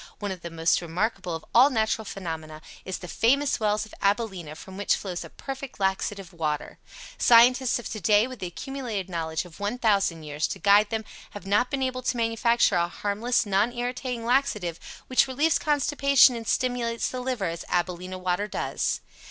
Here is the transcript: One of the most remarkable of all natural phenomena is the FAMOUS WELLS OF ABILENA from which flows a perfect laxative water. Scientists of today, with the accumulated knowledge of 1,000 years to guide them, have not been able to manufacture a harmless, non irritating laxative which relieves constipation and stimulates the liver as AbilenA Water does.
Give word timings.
One 0.17 0.31
of 0.31 0.41
the 0.41 0.49
most 0.49 0.81
remarkable 0.81 1.35
of 1.35 1.45
all 1.53 1.69
natural 1.69 2.05
phenomena 2.05 2.63
is 2.85 2.97
the 2.97 3.07
FAMOUS 3.07 3.59
WELLS 3.59 3.85
OF 3.85 3.93
ABILENA 4.01 4.55
from 4.55 4.75
which 4.75 4.95
flows 4.95 5.23
a 5.23 5.29
perfect 5.29 5.79
laxative 5.79 6.33
water. 6.33 6.79
Scientists 7.19 7.77
of 7.77 7.87
today, 7.87 8.25
with 8.25 8.39
the 8.39 8.47
accumulated 8.47 9.11
knowledge 9.11 9.45
of 9.45 9.59
1,000 9.59 10.23
years 10.23 10.47
to 10.47 10.57
guide 10.57 10.89
them, 10.89 11.05
have 11.35 11.45
not 11.45 11.69
been 11.69 11.83
able 11.83 12.01
to 12.01 12.17
manufacture 12.17 12.77
a 12.77 12.87
harmless, 12.87 13.45
non 13.45 13.71
irritating 13.73 14.25
laxative 14.25 14.79
which 15.05 15.27
relieves 15.27 15.59
constipation 15.59 16.35
and 16.35 16.47
stimulates 16.47 17.07
the 17.09 17.19
liver 17.21 17.45
as 17.45 17.63
AbilenA 17.69 18.17
Water 18.17 18.47
does. 18.47 19.01